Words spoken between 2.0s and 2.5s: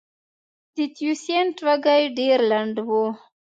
ډېر